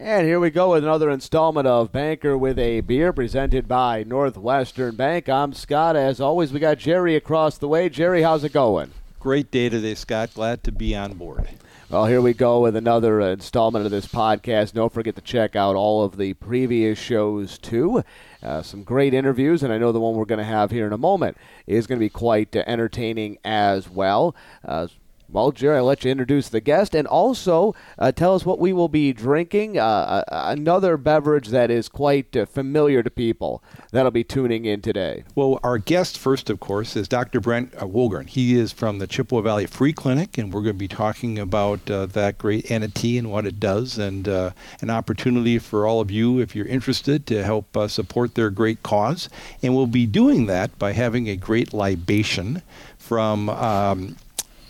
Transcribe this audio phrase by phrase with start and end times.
[0.00, 4.94] And here we go with another installment of Banker with a Beer presented by Northwestern
[4.94, 5.28] Bank.
[5.28, 5.96] I'm Scott.
[5.96, 7.88] As always, we got Jerry across the way.
[7.88, 8.92] Jerry, how's it going?
[9.18, 10.34] Great day today, Scott.
[10.34, 11.48] Glad to be on board.
[11.90, 14.72] Well, here we go with another installment of this podcast.
[14.72, 18.04] Don't forget to check out all of the previous shows, too.
[18.40, 20.92] Uh, some great interviews, and I know the one we're going to have here in
[20.92, 24.36] a moment is going to be quite uh, entertaining as well.
[24.64, 24.86] Uh,
[25.30, 28.72] well, Jerry, I'll let you introduce the guest and also uh, tell us what we
[28.72, 29.78] will be drinking.
[29.78, 35.24] Uh, another beverage that is quite uh, familiar to people that'll be tuning in today.
[35.34, 37.40] Well, our guest first, of course, is Dr.
[37.40, 38.26] Brent uh, Wogahn.
[38.26, 41.90] He is from the Chippewa Valley Free Clinic, and we're going to be talking about
[41.90, 44.50] uh, that great entity and what it does, and uh,
[44.80, 49.28] an opportunity for all of you, if you're interested, to help support their great cause.
[49.62, 52.62] And we'll be doing that by having a great libation
[52.96, 53.50] from.
[53.50, 54.16] Um,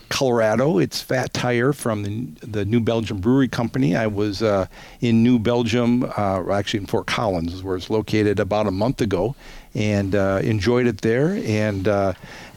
[0.08, 0.78] Colorado.
[0.78, 3.96] It's Fat Tire from the, the New Belgium Brewery Company.
[3.96, 4.66] I was uh,
[5.00, 9.34] in New Belgium, uh, actually in Fort Collins, where it's located, about a month ago,
[9.74, 11.40] and uh, enjoyed it there.
[11.44, 11.86] And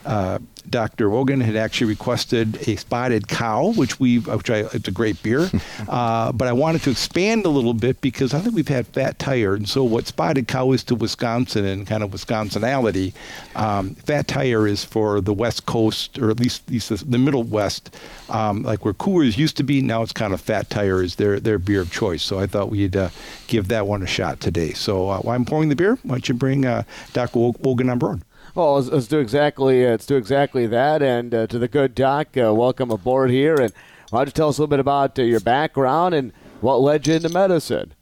[0.05, 1.09] uh, Dr.
[1.09, 5.49] Wogahn had actually requested a spotted cow, which we, which I, it's a great beer,
[5.87, 9.19] uh, but I wanted to expand a little bit because I think we've had fat
[9.19, 13.13] tire, and so what spotted cow is to Wisconsin and kind of Wisconsinality,
[13.55, 17.43] um, fat tire is for the West Coast or at least, at least the Middle
[17.43, 17.95] West,
[18.29, 19.81] um, like where Coors used to be.
[19.81, 22.23] Now it's kind of fat tire is their their beer of choice.
[22.23, 23.09] So I thought we'd uh,
[23.47, 24.73] give that one a shot today.
[24.73, 27.39] So uh, while I'm pouring the beer, why don't you bring uh, Dr.
[27.39, 28.21] Wogahn on board?
[28.53, 31.01] Well, let's, let's, do exactly uh, let's do exactly that.
[31.01, 33.55] And uh, to the good doc, uh, welcome aboard here.
[33.55, 33.71] And
[34.09, 37.07] why don't you tell us a little bit about uh, your background and what led
[37.07, 37.93] you into medicine?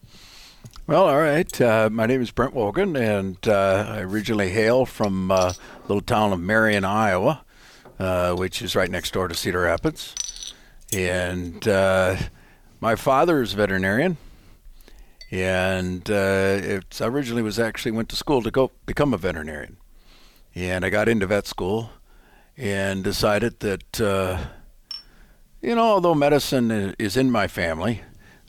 [0.87, 1.61] Well, all right.
[1.61, 5.53] Uh, my name is Brent Wogahn, and uh, I originally hail from a
[5.87, 7.45] little town of Marion, Iowa,
[8.35, 10.55] which is right next door to Cedar Rapids.
[10.91, 11.63] And
[12.81, 14.17] my father is a veterinarian
[15.31, 19.77] and uh, I originally was actually went to school to go become a veterinarian.
[20.55, 21.91] And I got into vet school
[22.57, 24.39] and decided that, uh,
[25.61, 28.01] you know, although medicine is in my family,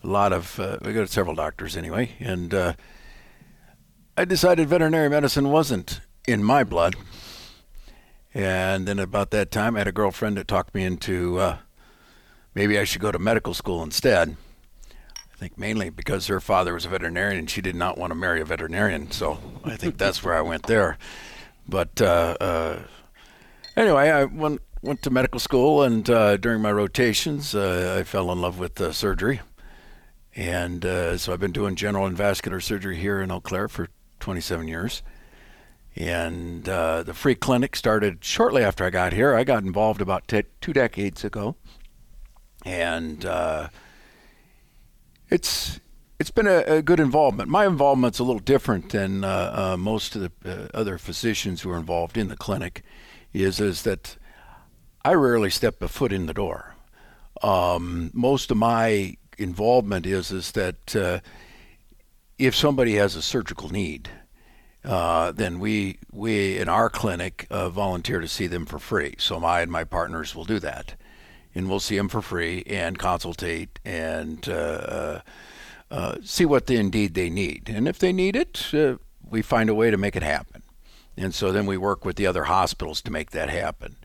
[0.03, 2.73] a lot of, uh, we got several doctors anyway, and uh,
[4.17, 6.97] I decided veterinary medicine wasn't in my blood.
[8.33, 11.59] And then about that time, I had a girlfriend that talked me into uh,
[12.55, 14.37] maybe I should go to medical school instead.
[15.33, 18.15] I think mainly because her father was a veterinarian and she did not want to
[18.15, 19.11] marry a veterinarian.
[19.11, 20.99] So I think that's where I went there.
[21.71, 22.79] But uh, uh,
[23.77, 28.33] anyway, I went went to medical school, and uh, during my rotations, uh, I fell
[28.33, 29.41] in love with uh, surgery,
[30.35, 33.89] and uh, so I've been doing general and vascular surgery here in Eau Claire for
[34.19, 35.03] 27 years.
[35.97, 39.35] And the free clinic started shortly after I got here.
[39.35, 41.57] I got involved about two decades ago,
[42.65, 43.25] and
[45.29, 45.81] it's
[46.21, 47.49] it's been a, a, good involvement.
[47.49, 51.71] My involvement's a little different than uh, uh, most of the uh, other physicians who
[51.71, 52.85] are involved in the clinic.
[53.33, 54.19] Is is that
[55.03, 56.75] I rarely step a foot in the door.
[57.43, 61.21] Um, most of my involvement is is that uh,
[62.39, 64.11] if somebody has a surgical need,
[64.85, 69.15] uh, then we we in our clinic uh, volunteer to see them for free.
[69.19, 70.97] So I and my partners will do that,
[71.55, 74.47] and we'll see them for free and consultate and
[75.91, 77.69] uh, see what they, indeed they need.
[77.69, 78.97] And if they need it, uh,
[79.29, 80.63] we find a way to make it happen.
[81.17, 83.97] And so then we work with the other hospitals to make that happen.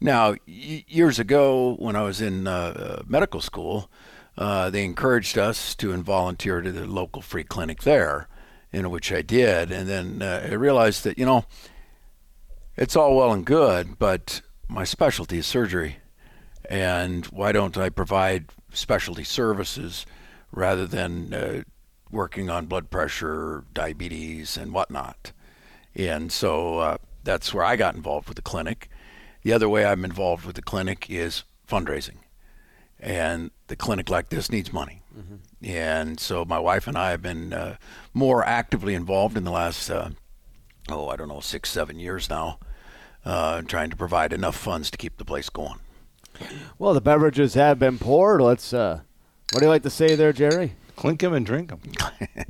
[0.00, 3.90] Now, y- years ago, when I was in uh, uh medical school,
[4.36, 8.28] uh, they encouraged us to volunteer to the local free clinic there,
[8.72, 9.72] in which I did.
[9.72, 11.44] And then I realized that, you know,
[12.76, 15.96] it's all well and good, but my specialty is surgery.
[16.70, 20.06] And why don't I provide specialty services?
[20.52, 21.62] Rather than uh,
[22.10, 25.32] working on blood pressure, diabetes, and whatnot.
[25.94, 28.88] And so uh, that's where I got involved with the clinic.
[29.42, 32.18] The other way I'm involved with the clinic is fundraising.
[33.00, 35.02] And the clinic like this needs money.
[35.16, 35.36] Mm-hmm.
[35.64, 37.76] And so my wife and I have been uh,
[38.14, 40.10] more actively involved in the last, uh,
[40.88, 42.58] oh, I don't know, six, seven years now,
[43.24, 45.78] uh, trying to provide enough funds to keep the place going.
[46.78, 48.40] Well, the beverages have been poured.
[48.40, 49.00] Let's uh,
[49.52, 50.74] what do you like to say there, Jerry?
[50.96, 51.80] Clink them and drink them.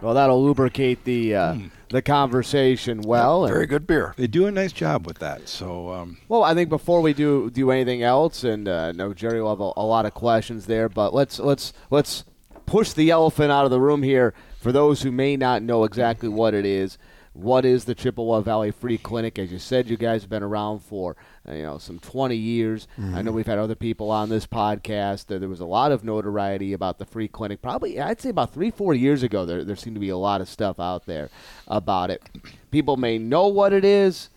[0.00, 1.70] well, that'll lubricate the uh, mm.
[1.90, 3.46] the conversation well.
[3.46, 4.14] Very good beer.
[4.16, 5.48] They do a nice job with that.
[5.48, 9.42] So, um, well, I think before we do do anything else, and uh, no, Jerry
[9.42, 12.24] will have a, a lot of questions there, but let's let's let's
[12.64, 16.28] push the elephant out of the room here for those who may not know exactly
[16.28, 16.96] what it is
[17.42, 19.38] what is the Chippewa Valley Free Clinic?
[19.38, 21.16] As you said, you guys have been around for
[21.48, 22.86] uh, you know some 20 years.
[22.98, 23.14] Mm-hmm.
[23.14, 25.26] I know we've had other people on this podcast.
[25.26, 27.62] There was a lot of notoriety about the free clinic.
[27.62, 30.40] Probably, I'd say about three, four years ago, there there seemed to be a lot
[30.40, 31.30] of stuff out there
[31.68, 32.22] about it.
[32.70, 34.30] People may know what it is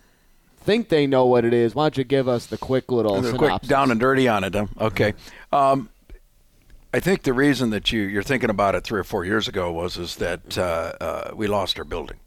[0.64, 1.76] think they know what it is.
[1.76, 4.56] Why don't you give us the quick little the quick down and dirty on it?
[4.56, 4.68] Huh?
[4.80, 5.14] Okay.
[5.52, 5.90] Um,
[6.94, 9.72] I think the reason that you you're thinking about it three or four years ago
[9.72, 12.18] was is that uh, uh, we lost our building.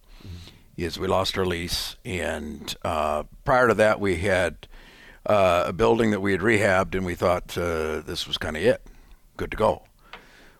[0.76, 4.68] Is we lost our lease, and uh, prior to that, we had
[5.24, 8.62] uh, a building that we had rehabbed, and we thought uh, this was kind of
[8.62, 8.82] it,
[9.38, 9.84] good to go.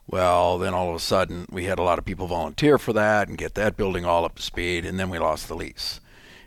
[0.07, 3.29] Well, then all of a sudden, we had a lot of people volunteer for that
[3.29, 6.01] and get that building all up to speed, and then we lost the lease.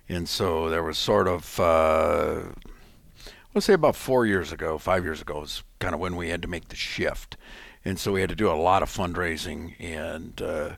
[0.08, 2.42] And so there was sort of, uh,
[3.54, 6.42] let's say about four years ago, five years ago, was kind of when we had
[6.42, 7.38] to make the shift.
[7.86, 10.76] And so we had to do a lot of fundraising, and uh,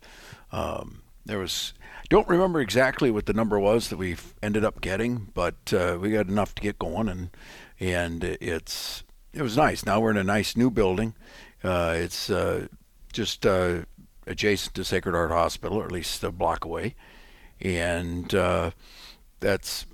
[0.51, 1.73] um, there was,
[2.09, 6.11] don't remember exactly what the number was that we ended up getting, but uh, we
[6.11, 7.29] got enough to get going, and
[7.79, 9.03] and it's
[9.33, 9.85] it was nice.
[9.85, 11.15] Now we're in a nice new building.
[11.63, 12.67] Uh, it's uh,
[13.13, 13.79] just uh,
[14.27, 16.95] adjacent to Sacred Heart Hospital, or at least a block away,
[17.61, 18.71] and uh,
[19.39, 19.85] that's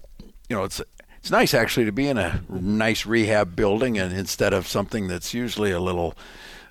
[0.50, 0.81] you know it's
[1.18, 5.33] it's nice actually to be in a nice rehab building and instead of something that's
[5.33, 6.15] usually a little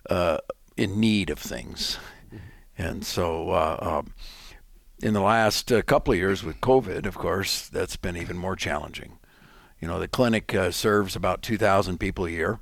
[0.09, 0.39] uh,
[0.77, 1.99] in need of things.
[2.79, 4.13] And so, uh, um,
[5.07, 8.57] in the last uh, couple of years with COVID, of course, that's been even more
[8.57, 9.19] challenging.
[9.81, 12.61] You know, the clinic uh, serves about 2,000 people a year,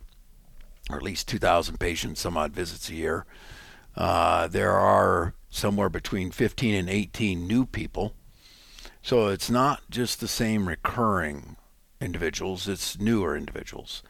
[0.90, 3.24] or at least 2,000 patients, some odd visits a year.
[3.96, 8.14] Uh, there are somewhere between 15 and 18 new people
[9.04, 11.56] so it's not just the same recurring
[12.00, 14.02] individuals, it's newer individuals.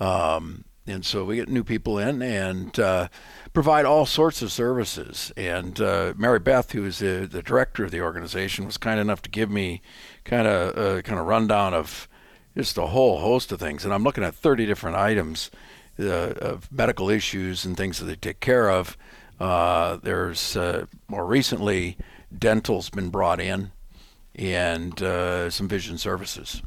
[0.00, 3.08] Um, and so we get new people in and uh,
[3.52, 5.32] provide all sorts of services.
[5.36, 9.22] And uh, Mary Beth, who is the, the, director of the organization, was kind enough
[9.22, 9.80] to give me
[10.24, 12.08] kind of a uh, kind of rundown of
[12.56, 13.84] just a whole host of things.
[13.84, 15.50] And I'm looking at 30 different items
[16.00, 18.96] uh, of medical issues and things that they take care of.
[19.38, 21.96] Uh, there's uh, more recently,
[22.36, 23.70] dental's been brought in
[24.34, 24.98] and
[25.52, 26.62] some vision services.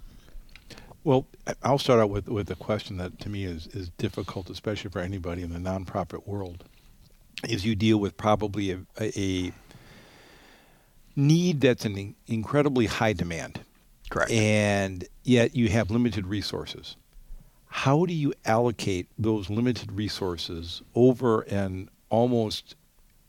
[1.05, 1.27] Well,
[1.61, 4.99] I'll start out with, with a question that to me is, is difficult, especially for
[4.99, 6.65] anybody in the nonprofit world,
[7.47, 9.51] is you deal with probably a, a
[11.15, 13.61] need that's an incredibly high demand.
[14.09, 14.31] Correct.
[14.31, 16.95] And yet you have limited resources.
[17.67, 22.75] How do you allocate those limited resources over an almost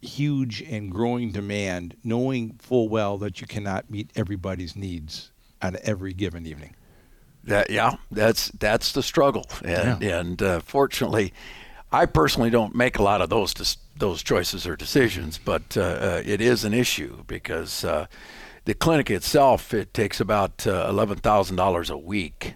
[0.00, 5.30] huge and growing demand, knowing full well that you cannot meet everybody's needs
[5.60, 6.74] on every given evening.
[7.46, 10.18] That yeah, that's that's the struggle, and yeah.
[10.18, 11.32] and uh, fortunately,
[11.92, 15.80] I personally don't make a lot of those dis- those choices or decisions, but uh,
[15.80, 18.06] uh, it is an issue because uh,
[18.64, 22.54] the clinic itself it takes about uh, eleven thousand dollars a week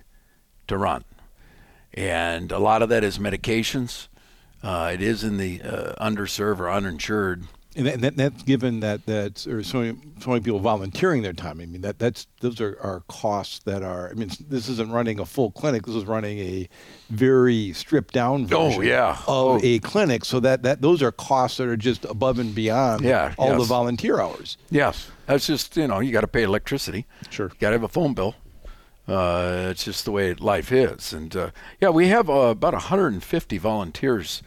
[0.66, 1.04] to run,
[1.94, 4.08] and a lot of that is medications.
[4.62, 7.44] Uh, it is in the uh, underserved or uninsured.
[7.80, 11.32] And, that, that, that's given that that's or so many, so many people volunteering their
[11.32, 11.60] time.
[11.60, 14.10] I mean that that's those are, are costs that are.
[14.10, 15.86] I mean this isn't running a full clinic.
[15.86, 16.68] This is running a
[17.08, 19.12] very stripped down oh, version oh, yeah.
[19.26, 19.60] of oh.
[19.62, 20.26] a clinic.
[20.26, 23.60] So that, that those are costs that are just above and beyond yeah, all yes.
[23.60, 24.58] the volunteer hours.
[24.70, 27.06] Yes, that's just you know you got to pay electricity.
[27.30, 28.34] Sure, you got to have a phone bill.
[29.08, 33.56] Uh, it's just the way life is, and uh, yeah, we have uh, about 150
[33.56, 34.42] volunteers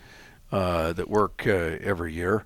[0.54, 2.46] uh, that work uh, every year,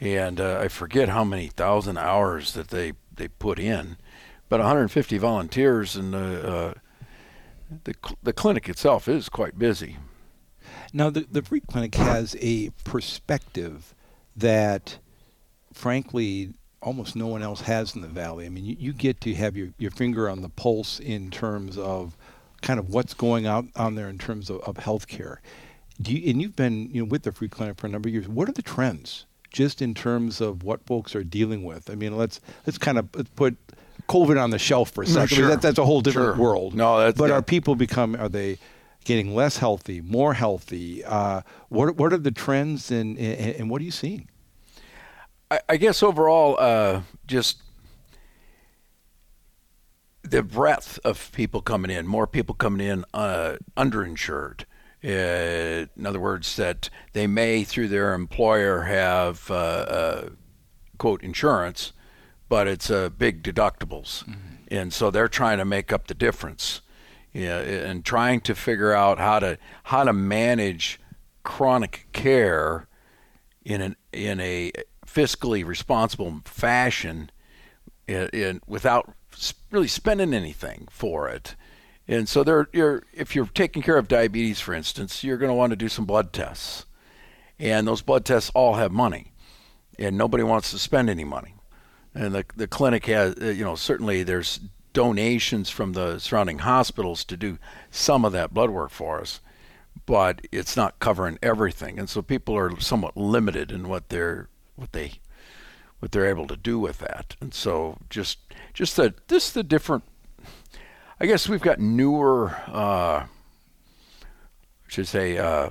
[0.00, 3.96] and uh, I forget how many thousand hours that they they put in,
[4.48, 6.74] but 150 volunteers, and the
[7.84, 9.98] the the clinic itself is quite busy.
[10.92, 13.94] Now, the the free clinic has a perspective
[14.36, 14.98] that,
[15.72, 18.46] frankly, almost no one else has in the valley.
[18.46, 21.76] I mean, you, you get to have your, your finger on the pulse in terms
[21.76, 22.16] of
[22.62, 25.38] kind of what's going on on there in terms of, of healthcare
[26.00, 28.14] do you, and you've been you know with the free clinic for a number of
[28.14, 28.28] years.
[28.28, 31.90] What are the trends just in terms of what folks are dealing with?
[31.90, 33.56] I mean, let's let's kind of put
[34.08, 35.20] COVID on the shelf for a second.
[35.20, 35.48] No, sure.
[35.48, 36.42] that, that's a whole different sure.
[36.44, 36.74] world.
[36.74, 37.36] No, that's but yeah.
[37.36, 38.58] are people become are they
[39.04, 41.04] getting less healthy, more healthy?
[41.04, 44.28] Uh, what what are the trends and, and, and what are you seeing?
[45.50, 47.62] I, I guess overall, uh, just
[50.22, 54.64] the breadth of people coming in, more people coming in uh, underinsured.
[55.02, 60.28] Uh, in other words, that they may, through their employer, have uh, uh,
[60.98, 61.92] quote insurance,
[62.48, 64.56] but it's uh, big deductibles, mm-hmm.
[64.70, 66.82] and so they're trying to make up the difference,
[67.32, 71.00] yeah, and trying to figure out how to how to manage
[71.44, 72.86] chronic care
[73.64, 74.70] in an in a
[75.06, 77.30] fiscally responsible fashion
[78.06, 79.14] in, in, without
[79.70, 81.54] really spending anything for it.
[82.10, 85.54] And so there, you're, if you're taking care of diabetes, for instance, you're going to
[85.54, 86.84] want to do some blood tests,
[87.56, 89.32] and those blood tests all have money,
[89.96, 91.54] and nobody wants to spend any money.
[92.12, 94.58] And the the clinic has, uh, you know, certainly there's
[94.92, 97.58] donations from the surrounding hospitals to do
[97.92, 99.40] some of that blood work for us,
[100.04, 104.90] but it's not covering everything, and so people are somewhat limited in what they're what
[104.90, 105.12] they
[106.00, 107.36] what they're able to do with that.
[107.40, 108.38] And so just
[108.74, 110.02] just the this the different
[111.22, 113.28] I guess we've got newer, uh, I
[114.88, 115.70] should say, uh,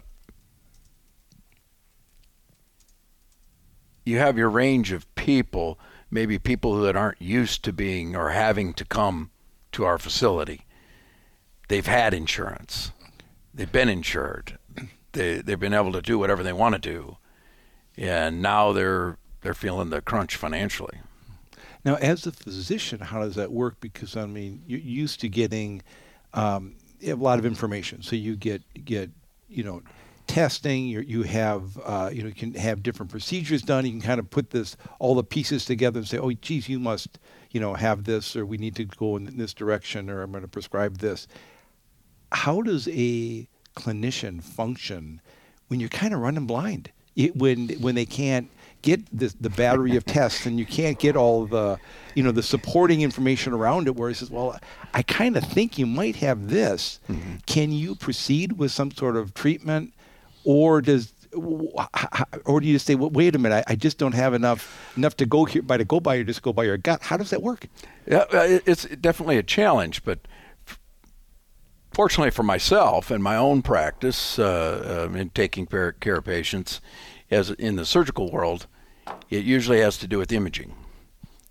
[4.06, 5.80] you have your range of people,
[6.12, 9.32] maybe people that aren't used to being or having to come
[9.72, 10.68] to our facility.
[11.68, 12.92] They've had insurance,
[13.52, 14.60] they've been insured,
[15.14, 17.18] they, they've been able to do whatever they want to do,
[17.98, 21.00] and now they're they're feeling the crunch financially.
[21.86, 23.80] Now, as a physician, how does that work?
[23.80, 25.82] Because I mean, you're used to getting
[26.34, 28.02] um, a lot of information.
[28.02, 29.10] So you get get
[29.48, 29.82] you know
[30.28, 30.88] testing.
[30.88, 33.86] you you have uh, you know you can have different procedures done.
[33.86, 36.80] You can kind of put this all the pieces together and say, oh, geez, you
[36.80, 37.20] must
[37.52, 40.44] you know have this, or we need to go in this direction, or I'm going
[40.44, 41.28] to prescribe this.
[42.32, 45.22] How does a clinician function
[45.68, 46.92] when you're kind of running blind?
[47.16, 48.50] It, when when they can't
[48.82, 51.78] get the, the battery of tests and you can't get all the
[52.16, 54.58] you know the supporting information around it where he says well
[54.94, 57.00] i kind of think you might have this.
[57.10, 57.38] Mm-hmm.
[57.46, 59.94] can you proceed with some sort of treatment?
[60.46, 64.14] Or does or do you just say well, wait a minute I, I, just don't
[64.14, 66.78] have enough enough to go here by to go by or just go by your
[66.78, 67.04] gut.
[67.04, 67.68] How does that work?
[68.08, 70.20] Yeah it's definitely a challenge but
[71.94, 76.82] fortunately for myself and my own practice uh, um, in taking care of patients
[77.32, 78.68] as in the surgical world,
[79.30, 80.76] it usually has to do with imaging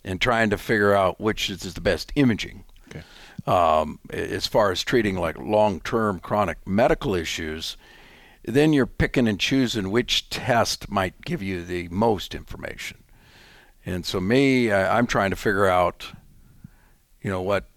[0.05, 2.65] and trying to figure out which is the best imaging.
[2.89, 3.03] Okay.
[3.47, 7.77] Um, as far as treating like long-term chronic medical issues,
[8.45, 12.99] then you're picking and choosing which test might give you the most information.
[13.85, 16.07] And so me, I, am trying to figure out,
[17.23, 17.69] you know, what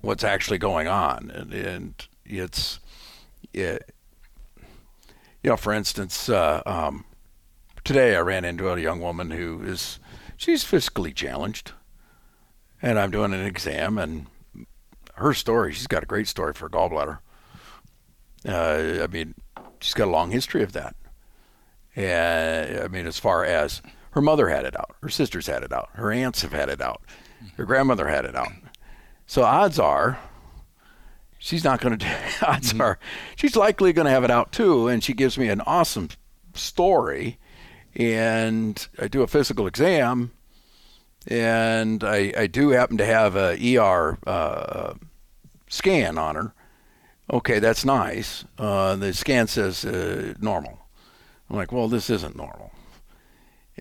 [0.00, 2.78] what's actually going on, and, and it's,
[3.52, 3.92] it,
[5.42, 7.04] you know, for instance, uh, um,
[7.88, 9.98] today I ran into a young woman who is
[10.36, 11.72] she's physically challenged,
[12.82, 14.26] and I'm doing an exam, and
[15.14, 17.20] her story she's got a great story for gallbladder.
[18.46, 19.34] Uh, I mean,
[19.80, 20.96] she's got a long history of that.
[21.96, 23.80] And I mean, as far as
[24.10, 26.82] her mother had it out, her sisters had it out, her aunts have had it
[26.82, 27.00] out,
[27.56, 28.52] her grandmother had it out.
[29.26, 30.18] So odds are
[31.38, 32.06] she's not going to
[32.46, 32.82] odds mm-hmm.
[32.82, 32.98] are
[33.34, 36.10] she's likely going to have it out too and she gives me an awesome
[36.52, 37.38] story
[37.94, 40.32] and I do a physical exam,
[41.26, 44.94] and I, I do happen to have a ER uh,
[45.68, 46.54] scan on her.
[47.30, 48.44] Okay, that's nice.
[48.58, 50.78] Uh, the scan says uh, normal.
[51.50, 52.72] I'm like, well, this isn't normal.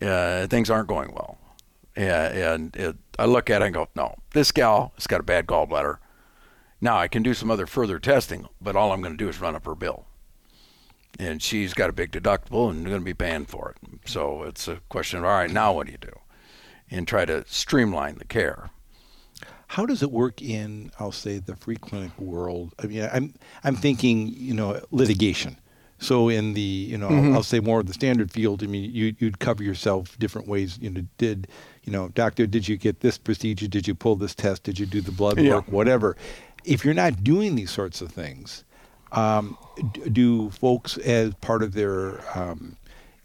[0.01, 1.37] Uh, things aren't going well.
[1.95, 5.47] And it, I look at it and go, no, this gal has got a bad
[5.47, 5.97] gallbladder.
[6.79, 9.41] Now I can do some other further testing, but all I'm going to do is
[9.41, 10.05] run up her bill
[11.19, 14.09] and she's got a big deductible and they're going to be paying for it.
[14.09, 16.19] So it's a question of all right, now what do you do?
[16.89, 18.69] And try to streamline the care.
[19.67, 22.73] How does it work in, I'll say, the free clinic world?
[22.81, 23.33] I mean, I'm
[23.65, 25.59] I'm thinking, you know, litigation.
[25.99, 27.29] So in the, you know, mm-hmm.
[27.29, 28.63] I'll, I'll, say more of the standard field.
[28.63, 30.77] I mean, you you'd cover yourself different ways.
[30.79, 31.47] You know, did
[31.83, 33.67] you know, doctor, did you get this procedure?
[33.67, 34.63] Did you pull this test?
[34.63, 35.55] Did you do the blood yeah.
[35.55, 35.67] work?
[35.67, 36.15] Whatever.
[36.63, 38.63] If you're not doing these sorts of things,
[39.11, 39.57] um,
[40.11, 42.77] do folks, as part of their um,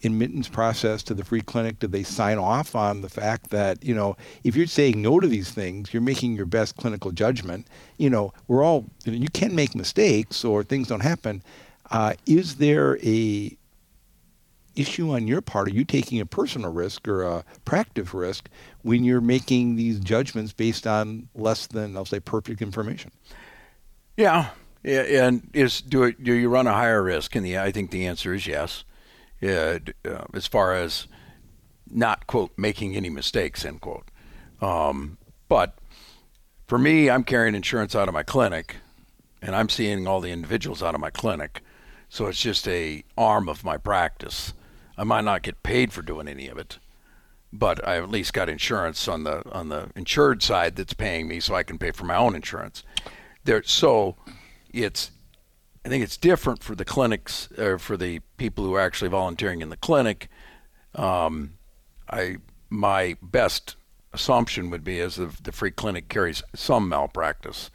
[0.04, 3.94] admittance process to the free clinic, do they sign off on the fact that you
[3.94, 7.66] know if you're saying no to these things, you're making your best clinical judgment.
[7.98, 11.42] You know, we're all you, can make mistakes or things don't happen.
[11.90, 13.56] Uh, is there a
[14.74, 15.68] issue on your part?
[15.68, 18.48] Are you taking a personal risk or a practice risk
[18.82, 23.10] when you're making these judgments based on less than I'll say perfect information?
[24.16, 24.50] Yeah,
[24.84, 27.34] and is do it, do you run a higher risk?
[27.36, 28.84] And the I think the answer is yes.
[29.42, 29.80] Uh,
[30.34, 31.08] as far as
[31.90, 34.08] not quote making any mistakes end quote.
[34.60, 35.76] Um, but
[36.68, 38.76] for me, I'm carrying insurance out of my clinic,
[39.42, 41.60] and I'm seeing all the individuals out of my clinic,
[42.08, 44.54] so it's just a arm of my practice.
[44.96, 46.78] I might not get paid for doing any of it,
[47.52, 51.40] but I at least got insurance on the on the insured side that's paying me,
[51.40, 52.84] so I can pay for my own insurance.
[53.44, 54.16] There, so
[54.72, 55.10] it's
[55.84, 59.60] I think it's different for the clinics or for the people who are actually volunteering
[59.60, 60.28] in the clinic.
[60.94, 61.54] Um,
[62.08, 62.36] I
[62.70, 63.76] my best
[64.12, 67.70] assumption would be is the, the free clinic carries some malpractice.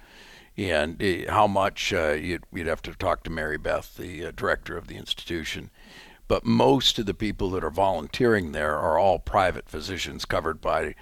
[0.56, 4.32] And uh, how much uh, you'd, you'd have to talk to Mary Beth, the uh,
[4.36, 5.70] director of the institution.
[6.28, 10.96] But most of the people that are volunteering there are all private physicians covered by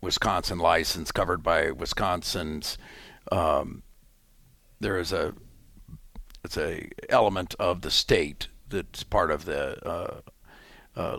[0.00, 2.78] Wisconsin license, covered by Wisconsin's.
[3.30, 3.82] Um,
[4.80, 5.34] there is a
[6.42, 10.20] it's a element of the state that's part of the uh,
[10.96, 11.18] uh,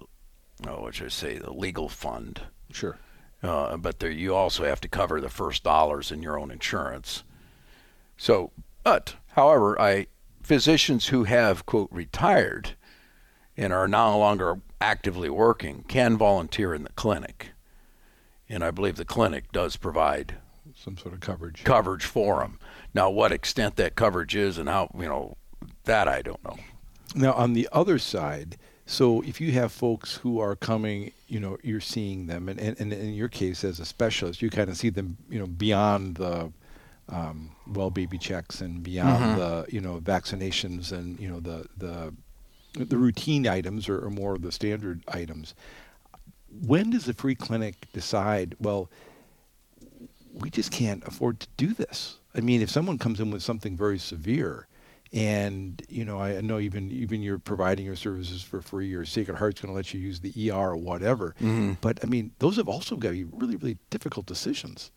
[0.68, 2.42] oh, what should I say, the legal fund.
[2.72, 2.98] Sure.
[3.44, 7.24] Uh, but there, you also have to cover the first dollars in your own insurance.
[8.18, 8.52] So,
[8.84, 10.08] but however, I
[10.44, 12.76] physicians who have quote retired
[13.58, 17.50] and are no longer actively working can volunteer in the clinic,
[18.48, 20.38] and I believe the clinic does provide
[20.82, 22.60] some sort of coverage coverage for them.
[22.94, 25.38] Now, what extent that coverage is and how you know
[25.86, 26.58] that I don't know.
[27.14, 31.58] Now, on the other side, so if you have folks who are coming, you know,
[31.64, 34.78] you're seeing them, and, and, and in your case as a specialist, you kind of
[34.78, 36.52] see them, you know, beyond the
[37.10, 39.40] um, well baby checks and beyond mm-hmm.
[39.40, 42.14] the, you know, vaccinations and you know the the
[42.74, 45.54] the routine items or, or more of the standard items.
[46.66, 48.56] When does the free clinic decide?
[48.60, 48.90] Well,
[50.34, 52.18] we just can't afford to do this.
[52.34, 54.68] I mean, if someone comes in with something very severe,
[55.14, 59.38] and you know I know even even you're providing your services for free or Sacred
[59.38, 61.36] Heart's going to let you use the ER or whatever.
[61.42, 61.74] Mm-hmm.
[61.82, 64.92] But I mean, those have also got to be really really difficult decisions.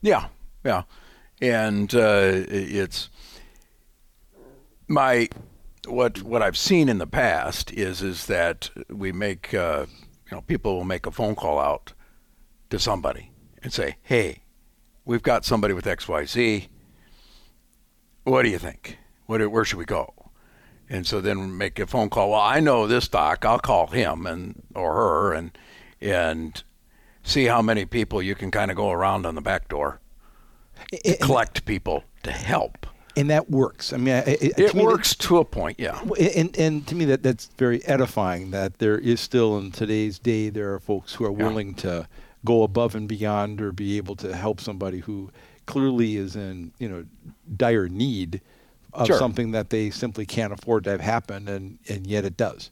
[0.00, 0.28] Yeah,
[0.64, 0.84] yeah,
[1.42, 3.10] and uh, it's
[4.88, 5.28] my
[5.86, 9.86] what what I've seen in the past is is that we make uh,
[10.30, 11.92] you know people will make a phone call out
[12.70, 13.30] to somebody
[13.62, 14.42] and say, hey,
[15.10, 16.68] we've got somebody with X Y Z.
[18.22, 18.96] What do you think?
[19.26, 20.14] What, where should we go?
[20.88, 22.30] And so then make a phone call.
[22.30, 23.44] Well, I know this doc.
[23.44, 25.50] I'll call him and or her and
[26.00, 26.62] and
[27.24, 30.00] see how many people you can kind of go around on the back door
[30.92, 32.86] to collect people to help.
[33.16, 33.92] And that works.
[33.92, 36.00] I mean, it, it works that, to a point, yeah.
[36.36, 38.52] And and to me, that that's very edifying.
[38.52, 41.82] That there is still in today's day there are folks who are willing yeah.
[41.82, 42.08] to
[42.44, 45.30] go above and beyond or be able to help somebody who
[45.66, 47.04] clearly is in you know
[47.56, 48.40] dire need
[48.92, 49.18] of sure.
[49.18, 52.70] something that they simply can't afford to have happen, and, and yet it does.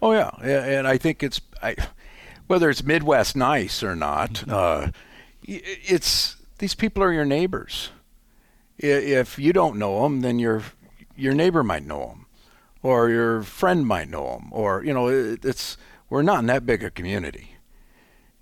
[0.00, 1.76] Oh yeah, and I think it's I,
[2.46, 4.50] whether it's Midwest nice or not, mm-hmm.
[4.52, 4.90] uh,
[5.44, 7.90] it's these people are your neighbors.
[8.78, 10.62] If you don't know them, then your
[11.16, 12.26] your neighbor might know them,
[12.82, 15.76] or your friend might know them, or you know it's
[16.10, 17.51] we're not in that big a community.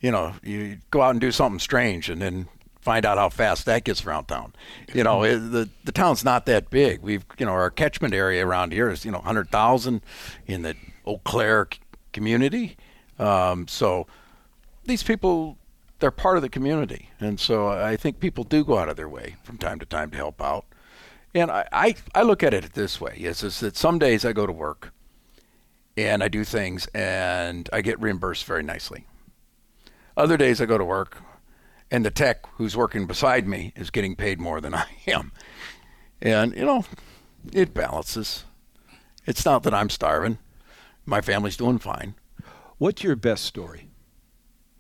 [0.00, 2.48] You know, you go out and do something strange, and then
[2.80, 4.54] find out how fast that gets around town.
[4.94, 7.00] You know, it, the the town's not that big.
[7.02, 10.02] We've you know our catchment area around here is you know hundred thousand
[10.46, 10.74] in the
[11.06, 11.68] Eau Claire
[12.12, 12.76] community.
[13.18, 14.06] Um, so
[14.84, 15.58] these people
[15.98, 19.08] they're part of the community, and so I think people do go out of their
[19.08, 20.64] way from time to time to help out.
[21.34, 24.32] And I, I, I look at it this way: is, is that some days I
[24.32, 24.92] go to work
[25.96, 29.04] and I do things and I get reimbursed very nicely.
[30.20, 31.16] Other days I go to work
[31.90, 35.32] and the tech who's working beside me is getting paid more than I am.
[36.20, 36.84] And, you know,
[37.54, 38.44] it balances.
[39.24, 40.36] It's not that I'm starving.
[41.06, 42.16] My family's doing fine.
[42.76, 43.88] What's your best story?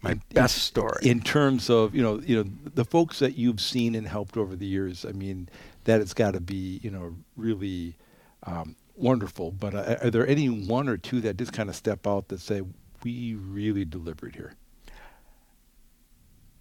[0.02, 1.08] My in, best story.
[1.08, 4.54] In terms of, you know, you know, the folks that you've seen and helped over
[4.54, 5.48] the years, I mean,
[5.84, 7.96] that it's got to be, you know, really
[8.42, 9.52] um, wonderful.
[9.52, 12.40] But uh, are there any one or two that just kind of step out that
[12.40, 12.60] say,
[13.02, 14.52] we really delivered here?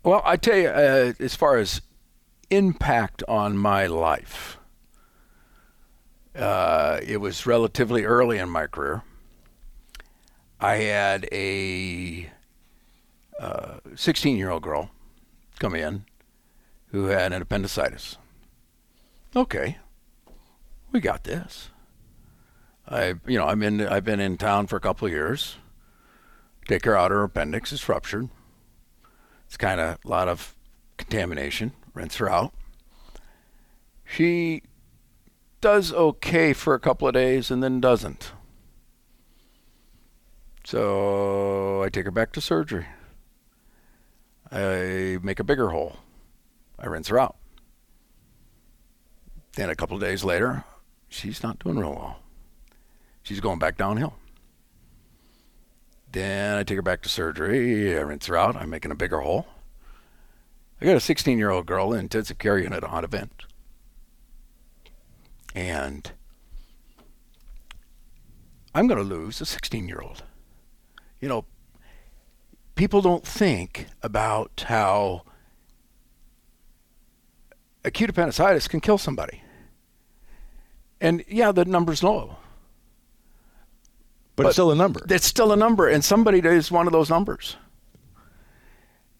[0.03, 1.81] Well, I tell you, uh, as far as
[2.49, 4.57] impact on my life,
[6.35, 9.03] uh, it was relatively early in my career.
[10.59, 12.29] I had a
[13.95, 14.89] 16 uh, year old girl
[15.59, 16.05] come in
[16.91, 18.17] who had an appendicitis.
[19.35, 19.77] Okay,
[20.91, 21.69] we got this.
[22.87, 23.81] I, you know, I'm in.
[23.81, 25.57] I've been in town for a couple of years.
[26.67, 27.11] Take her out.
[27.11, 28.29] Her appendix is ruptured.
[29.49, 30.55] It's kind of a lot of
[30.97, 31.71] contamination.
[31.95, 32.53] Rinse her out.
[34.05, 34.61] She
[35.59, 38.31] does okay for a couple of days and then doesn't.
[40.65, 42.85] So I take her back to surgery.
[44.51, 45.97] I make a bigger hole.
[46.77, 47.37] I rinse her out.
[49.55, 50.63] Then a couple of days later,
[51.07, 52.19] she's not doing real well.
[53.23, 54.13] She's going back downhill.
[56.11, 57.97] Then I take her back to surgery.
[57.97, 58.55] I rinse her out.
[58.55, 59.47] I'm making a bigger hole.
[60.81, 63.45] I got a 16 year old girl in intensive care unit on a vent.
[65.53, 66.11] And
[68.73, 70.23] I'm going to lose a 16 year old.
[71.19, 71.45] You know,
[72.75, 75.23] people don't think about how
[77.83, 79.43] acute appendicitis can kill somebody.
[81.01, 82.37] And yeah, the number's low.
[84.39, 85.05] But, But it's still a number.
[85.09, 87.57] It's still a number, and somebody is one of those numbers.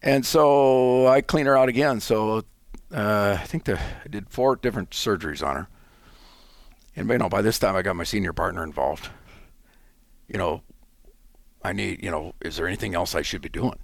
[0.01, 1.99] And so I clean her out again.
[1.99, 2.43] So
[2.93, 5.67] uh, I think the, I did four different surgeries on her.
[6.95, 9.09] And you know, by this time I got my senior partner involved.
[10.29, 10.61] You know,
[11.63, 13.77] I need, you know, is there anything else I should be doing?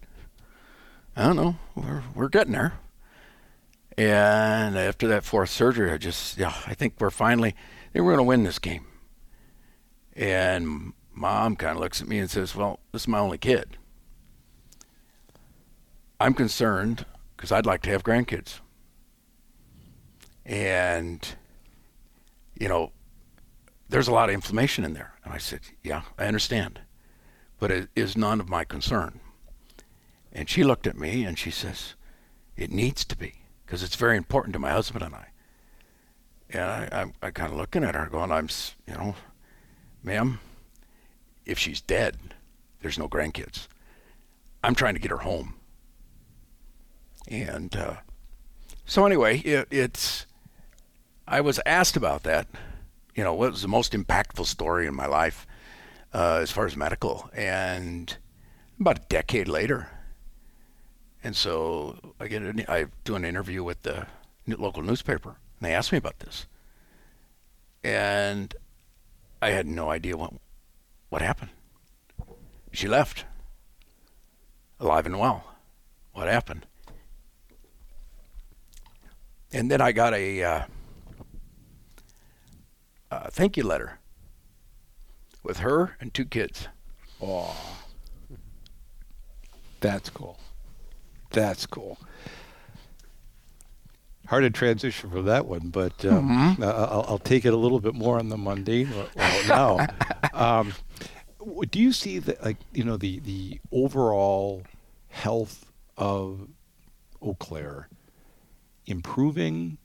[1.18, 1.58] I don't know.
[1.76, 2.80] We're we're getting there.
[3.98, 8.16] And after that fourth surgery, I just, yeah, I think we're finally, I think we're
[8.16, 8.86] going to win this game.
[10.16, 13.78] And mom kind of looks at me and says, Well, this is my only kid.
[16.20, 18.60] I'm concerned because I'd like to have grandkids.
[20.46, 21.28] And,
[22.60, 22.92] you know,
[23.90, 25.14] there's a lot of inflammation in there.
[25.24, 26.82] And I said, Yeah, I understand.
[27.60, 29.22] But it is none of my concern.
[30.34, 31.96] And she looked at me and she says,
[32.58, 35.28] It needs to be because it's very important to my husband and I.
[36.50, 38.50] And I, I'm I kind of looking at her going, I'm,
[38.88, 39.16] you know,
[40.04, 40.40] ma'am,
[41.46, 42.18] if she's dead,
[42.82, 43.68] there's no grandkids.
[44.64, 45.56] I'm trying to get her home.
[47.28, 47.96] And uh,
[48.86, 50.26] so anyway, it, it's.
[51.28, 52.48] I was asked about that.
[53.16, 55.48] You know, what was the most impactful story in my life
[56.14, 57.30] uh, as far as medical?
[57.34, 58.16] And
[58.80, 59.90] about a decade later.
[61.24, 64.06] And so I get an, I do an interview with the
[64.48, 66.46] local newspaper, and they asked me about this.
[67.84, 68.54] And
[69.42, 70.34] I had no idea what
[71.10, 71.52] what happened.
[72.72, 73.26] She left,
[74.80, 75.56] alive and well.
[76.14, 76.66] What happened?
[79.52, 80.64] And then I got a, uh,
[83.30, 84.00] thank you letter
[85.44, 86.68] with her and two kids.
[87.22, 87.56] Oh,
[89.80, 90.38] that's cool.
[91.32, 91.98] That's cool.
[94.28, 97.80] Hard to transition from that one, but um, I- I'll, I'll take it a little
[97.80, 98.90] bit more on the mundane
[99.48, 99.86] now.
[100.34, 100.74] um,
[101.70, 104.64] do you see that, like you know, the the overall
[105.10, 106.48] health of
[107.22, 107.88] Eau Claire
[108.88, 109.78] improving,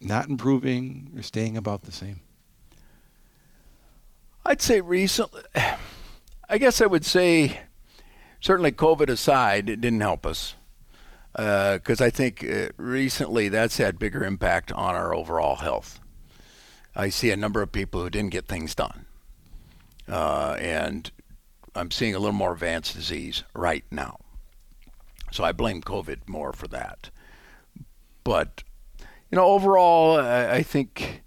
[0.00, 2.20] not improving, or staying about the same?
[4.44, 5.42] I'd say recently,
[6.48, 7.60] I guess I would say,
[8.40, 10.54] certainly COVID aside, it didn't help us.
[11.32, 16.00] Because I think uh, recently that's had bigger impact on our overall health.
[16.94, 19.06] I see a number of people who didn't get things done.
[20.08, 21.10] Uh, and
[21.74, 24.18] I'm seeing a little more advanced disease right now.
[25.30, 27.10] So I blame COVID more for that.
[28.24, 28.64] But,
[29.30, 31.22] you know, overall, I, I think.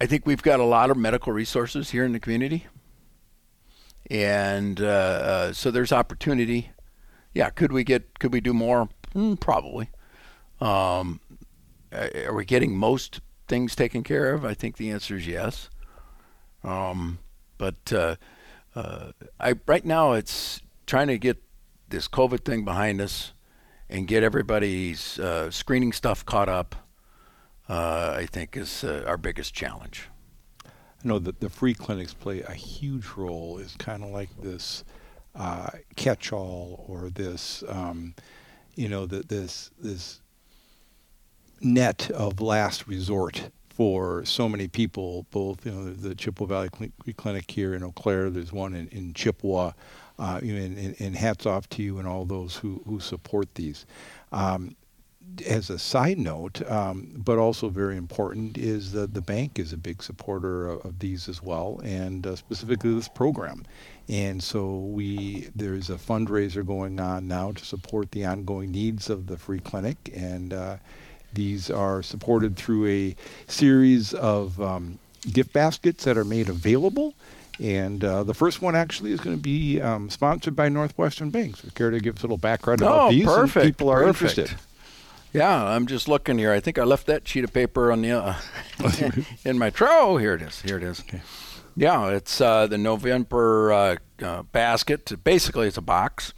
[0.00, 2.66] I think we've got a lot of medical resources here in the community,
[4.10, 6.72] and uh, uh, so there's opportunity.
[7.34, 8.18] Yeah, could we get?
[8.18, 8.88] Could we do more?
[9.14, 9.90] Mm, probably.
[10.60, 11.20] Um,
[11.92, 14.44] are we getting most things taken care of?
[14.44, 15.68] I think the answer is yes.
[16.62, 17.18] Um,
[17.58, 18.16] but uh,
[18.74, 21.42] uh, I right now it's trying to get
[21.88, 23.32] this COVID thing behind us
[23.88, 26.74] and get everybody's uh, screening stuff caught up
[27.68, 30.08] uh, I think is uh, our biggest challenge.
[30.64, 33.58] I know that the free clinics play a huge role.
[33.58, 34.84] It's kind of like this
[35.34, 38.14] uh, catch-all or this, um,
[38.74, 40.20] you know, the, this this
[41.60, 45.26] net of last resort for so many people.
[45.30, 48.30] Both, you know, the Chippewa Valley Cl- Clinic here in Eau Claire.
[48.30, 49.72] There's one in, in Chippewa.
[50.16, 53.84] Uh, and, and, and hats off to you and all those who who support these.
[54.30, 54.76] Um,
[55.44, 59.76] as a side note, um, but also very important, is that the bank is a
[59.76, 63.64] big supporter of, of these as well, and uh, specifically this program.
[64.08, 69.26] And so we there's a fundraiser going on now to support the ongoing needs of
[69.26, 70.76] the free clinic, and uh,
[71.32, 74.98] these are supported through a series of um,
[75.32, 77.14] gift baskets that are made available.
[77.60, 81.56] And uh, the first one actually is going to be um, sponsored by Northwestern Bank.
[81.56, 83.26] So care to give a little background about Oh, these?
[83.26, 84.38] and perfect, people are perfect.
[84.38, 84.58] interested.
[85.32, 86.52] Yeah, I'm just looking here.
[86.52, 88.34] I think I left that sheet of paper on the uh,
[89.44, 89.88] in my tray.
[89.90, 90.60] Oh, here it is.
[90.62, 91.02] Here it is.
[91.76, 95.12] Yeah, it's uh, the November uh, uh, basket.
[95.24, 96.32] Basically, it's a box.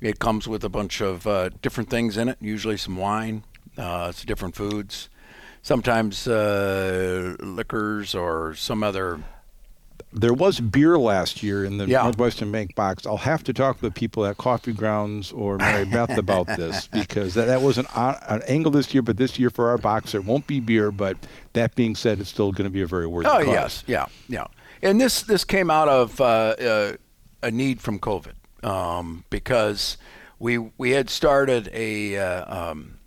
[0.00, 2.38] It comes with a bunch of uh, different things in it.
[2.40, 3.42] Usually, some wine,
[3.76, 5.08] uh, some different foods,
[5.62, 9.20] sometimes uh, liquors or some other.
[10.12, 12.02] there was beer last year in the Yeah.
[12.04, 13.04] Northwestern Bank box.
[13.04, 16.86] I'll have to talk to the people at Coffee Grounds or Mary Beth about this
[16.86, 20.12] because that, that was an, an angle this year, but this year for our box
[20.12, 20.92] there won't be beer.
[20.92, 21.16] But
[21.54, 24.46] that being said, it's still going to be a very worthy Oh yes, yeah, yeah.
[24.82, 26.92] And this this came out of uh, uh,
[27.42, 28.34] a need from COVID.
[28.62, 29.96] um, because
[30.38, 32.98] we we had started a uh, um,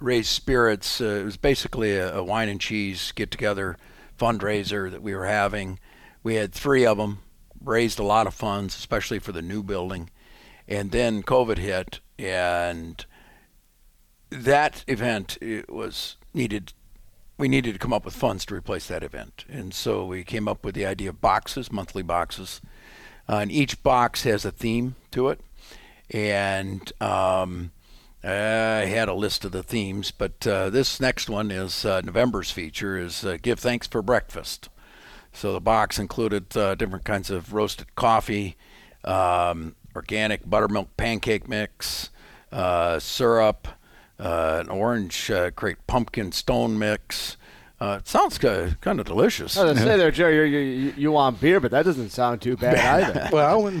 [0.00, 1.00] raised spirits.
[1.00, 3.76] Uh, it was basically a, a wine and cheese get together
[4.18, 5.78] fundraiser that we were having.
[6.22, 7.20] We had three of them,
[7.62, 10.10] raised a lot of funds, especially for the new building,
[10.68, 13.04] and then COVID hit, and
[14.28, 16.74] that event was needed
[17.40, 19.46] we needed to come up with funds to replace that event.
[19.48, 22.60] And so we came up with the idea of boxes, monthly boxes.
[23.28, 25.40] Uh, and each box has a theme to it.
[26.10, 27.72] And um,
[28.22, 32.50] I had a list of the themes, but uh, this next one is uh, November's
[32.50, 34.68] feature is uh, Give Thanks for Breakfast.
[35.32, 38.56] So the box included uh, different kinds of roasted coffee,
[39.04, 42.10] um, organic buttermilk pancake mix,
[42.52, 43.68] uh, syrup,
[44.20, 47.36] an orange uh, create pumpkin stone mix.
[47.80, 49.56] Uh, it sounds kind of delicious.
[49.56, 52.56] I was say there, Jerry, you you you want beer, but that doesn't sound too
[52.56, 53.30] bad either.
[53.32, 53.80] well, when,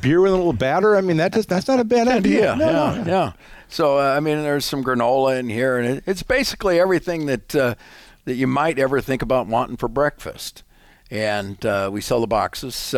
[0.00, 2.56] beer with a little batter, I mean, that just, that's not a bad idea.
[2.56, 3.10] No, yeah, no.
[3.10, 3.32] yeah.
[3.68, 7.54] So, uh, I mean, there's some granola in here, and it, it's basically everything that
[7.54, 7.74] uh,
[8.24, 10.62] that you might ever think about wanting for breakfast.
[11.10, 12.94] And uh, we sell the boxes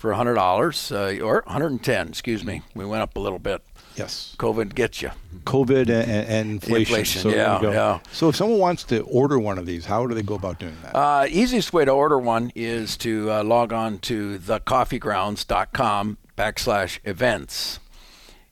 [0.00, 2.62] for $100 uh, or 110 excuse me.
[2.74, 3.62] We went up a little bit.
[3.96, 4.34] Yes.
[4.38, 5.10] COVID gets you.
[5.44, 7.00] COVID and, and inflation.
[7.00, 7.22] inflation.
[7.22, 7.98] So yeah, yeah.
[8.10, 10.74] So if someone wants to order one of these, how do they go about doing
[10.82, 10.96] that?
[10.96, 17.78] Uh, easiest way to order one is to uh, log on to thecoffeegrounds.com backslash events.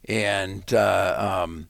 [0.04, 1.68] And uh, um,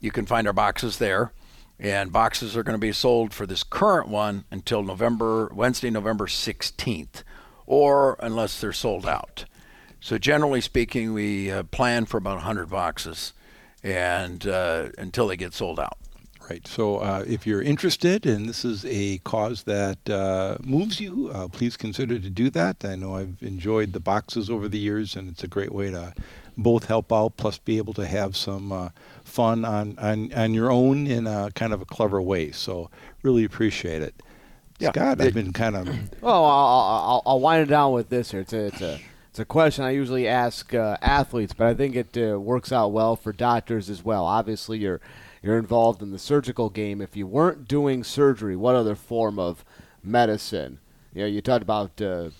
[0.00, 1.32] you can find our boxes there.
[1.78, 6.26] And boxes are going to be sold for this current one until November, Wednesday, November
[6.26, 7.22] 16th,
[7.66, 9.44] or unless they're sold out.
[10.00, 13.32] So generally speaking, we uh, plan for about 100 boxes,
[13.82, 15.96] and uh, until they get sold out.
[16.50, 16.66] Right.
[16.66, 21.48] So uh, if you're interested and this is a cause that uh, moves you, uh,
[21.48, 22.84] please consider to do that.
[22.84, 26.12] I know I've enjoyed the boxes over the years, and it's a great way to
[26.56, 28.90] both help out plus be able to have some uh,
[29.24, 32.50] fun on, on, on your own in a kind of a clever way.
[32.50, 32.90] So
[33.22, 34.14] really appreciate it.
[34.84, 34.90] Yeah.
[34.92, 35.88] Scott, I've been kind of.
[36.20, 38.40] Well, I'll, I'll, I'll wind it down with this here.
[38.40, 39.00] It's a, it's a
[39.34, 42.92] it's a question I usually ask uh, athletes, but I think it uh, works out
[42.92, 44.24] well for doctors as well.
[44.24, 45.00] Obviously, you're
[45.42, 47.00] you're involved in the surgical game.
[47.00, 49.64] If you weren't doing surgery, what other form of
[50.04, 50.78] medicine?
[51.12, 52.30] You know, you talked about uh,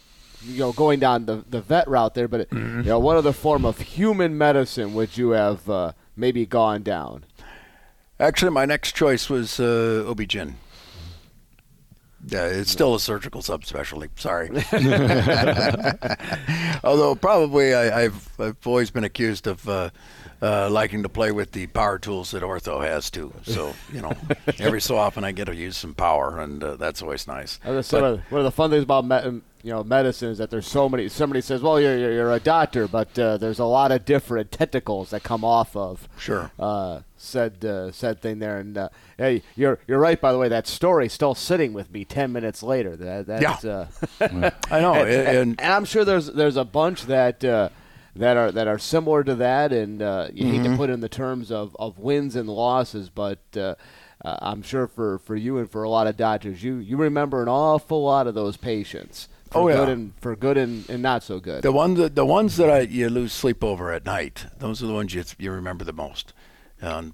[0.43, 2.83] you know going down the the vet route there, but mm-hmm.
[2.83, 7.25] you know, what other form of human medicine would you have uh, maybe gone down?
[8.21, 10.55] Actually, my next choice was uh, OB-GYN.
[12.27, 14.09] Yeah, it's still a surgical subspecialty.
[14.19, 14.49] Sorry.
[16.85, 19.91] Although probably I, have I've always been accused of uh,
[20.41, 23.33] uh, liking to play with the power tools that ortho has too.
[23.45, 24.13] So you know,
[24.59, 27.59] every so often I get to use some power, and uh, that's always nice.
[28.01, 30.89] But, one of the fun things about me- you know medicine is that there's so
[30.89, 31.09] many.
[31.09, 34.53] Somebody says, "Well, you're you're, you're a doctor, but uh, there's a lot of different
[34.53, 39.43] tentacles that come off of sure uh, said uh, said thing there." And uh, hey,
[39.57, 40.21] you're you're right.
[40.21, 42.97] By the way, that story still sitting with me ten minutes later.
[42.97, 43.87] That, that's, yeah,
[44.21, 47.45] uh, I know, and, and, and, I'm sure there's there's a bunch that.
[47.45, 47.69] Uh,
[48.17, 50.51] that are that are similar to that, and you mm-hmm.
[50.53, 53.41] hate to put in the terms of, of wins and losses, but
[54.25, 57.49] I'm sure for, for you and for a lot of Dodgers, you, you remember an
[57.49, 61.39] awful lot of those patients for oh, good and for good and, and not so
[61.39, 61.63] good.
[61.63, 64.47] The ones that the ones that I, you lose sleep over at night.
[64.59, 66.33] Those are the ones you you remember the most.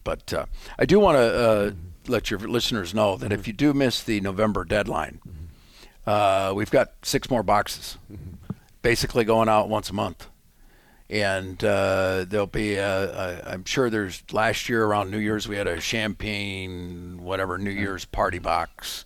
[0.05, 0.47] But uh,
[0.79, 1.71] I do want to uh,
[2.09, 5.21] let your listeners know that if you do miss the November deadline,
[6.07, 7.99] uh, we've got six more boxes,
[8.83, 10.27] basically going out once a month.
[11.09, 15.57] And uh, there'll be, a, a, I'm sure there's last year around New Year's we
[15.57, 17.71] had a champagne, whatever New.
[17.71, 19.05] Year's party box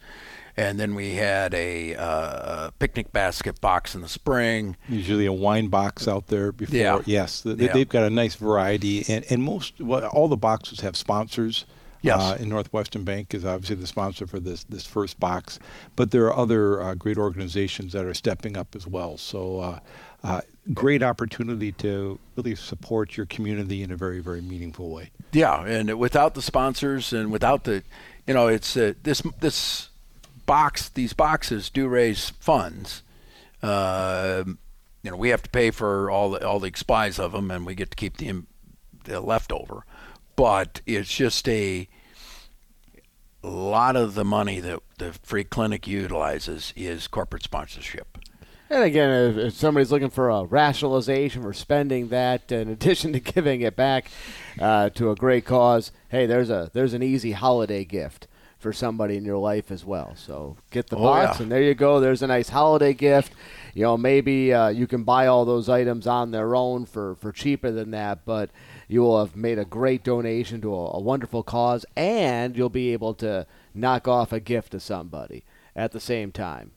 [0.56, 4.76] and then we had a, uh, picnic basket box in the spring.
[4.88, 6.76] Usually a wine box out there before.
[6.76, 7.02] Yeah.
[7.06, 10.96] Yes, they, have got a nice variety, and and most well, all the boxes have
[10.96, 11.64] sponsors.
[12.04, 12.20] Yes.
[12.20, 15.58] Uh, and Northwestern Bank is obviously the sponsor for this this first box,
[15.96, 19.16] but there are other uh, great organizations that are stepping up as well.
[19.16, 19.78] So, uh,
[20.22, 20.40] uh
[20.72, 25.12] great opportunity to really support your community in a very very meaningful way.
[25.32, 27.82] Yeah, and without the sponsors and without the,
[28.26, 29.88] you know, it's uh, this this
[30.46, 33.02] box these boxes do raise funds.
[33.62, 34.44] Uh,
[35.02, 37.66] you know, we have to pay for all the all the supplies of them, and
[37.66, 38.44] we get to keep the
[39.04, 39.84] the leftover.
[40.36, 41.88] But it's just a
[43.42, 48.18] lot of the money that the free clinic utilizes is corporate sponsorship.
[48.70, 53.20] And again, if, if, somebody's looking for a rationalization for spending that, in addition to
[53.32, 54.10] giving it back
[54.58, 58.26] uh, to a great cause, hey, there's a there's an easy holiday gift
[58.64, 60.16] for somebody in your life as well.
[60.16, 61.42] So get the Oh, box, yeah.
[61.42, 62.00] and there you go.
[62.00, 63.34] There's a nice holiday gift.
[63.74, 67.30] You know, maybe uh, you can buy all those items on their own for, for
[67.30, 68.48] cheaper than that, but
[68.88, 72.94] you will have made a great donation to a, a wonderful cause, and you'll be
[72.94, 75.44] able to knock off a gift to somebody
[75.76, 76.70] at the same time.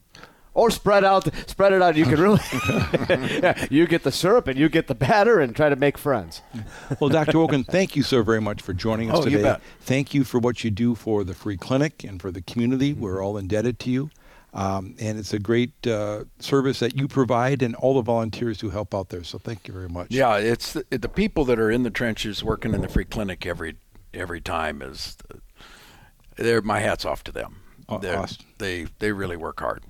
[0.57, 1.95] Or spread out, spread it out.
[1.95, 2.39] You can really,
[3.69, 6.41] you get the syrup and you get the batter, and try to make friends.
[6.99, 7.33] Well, Dr.
[7.33, 9.43] Wogahn, thank you so very much for joining us Oh, you today.
[9.43, 9.61] bet.
[9.81, 12.91] Thank you for what you do for the free clinic and for the community.
[12.91, 14.09] We're all indebted to you.
[14.51, 18.71] Um, and it's a great uh, service that you provide and all the volunteers who
[18.71, 19.23] help out there.
[19.23, 20.07] So thank you very much.
[20.09, 23.45] Yeah, it's the, the people that are in the trenches working in the free clinic
[23.45, 23.75] every
[24.11, 25.17] every time is
[26.35, 27.57] they're my hats off to them.
[27.87, 28.45] Awesome.
[28.57, 29.83] They they really work hard.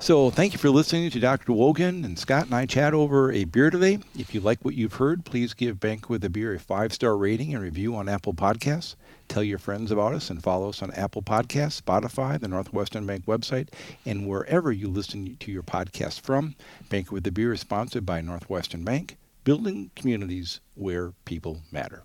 [0.00, 1.52] So thank you for listening to Dr.
[1.52, 3.98] Wogahn and Scott and I chat over a beer today.
[4.16, 7.16] If you like what you've heard, please give Bank with a Beer a five star
[7.16, 8.94] rating and review on Apple Podcasts.
[9.26, 13.26] Tell your friends about us and follow us on Apple Podcasts, Spotify, the Northwestern Bank
[13.26, 13.68] website,
[14.06, 16.54] and wherever you listen to your podcast from.
[16.88, 22.04] Bank with a Beer is sponsored by Northwestern Bank, building communities where people matter.